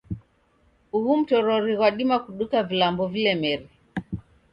Ughu 0.97 1.17
mtorori 1.17 1.73
ghwadima 1.77 2.17
kuduka 2.23 2.57
vilambo 2.69 3.03
vilemere. 3.13 3.65